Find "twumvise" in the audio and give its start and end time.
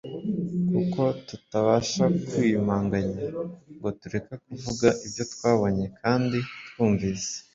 6.67-7.31